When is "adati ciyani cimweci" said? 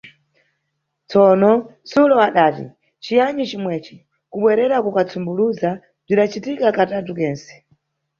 2.27-3.95